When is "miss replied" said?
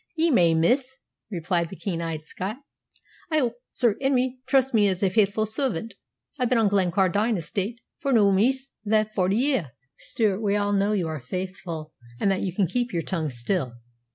0.55-1.69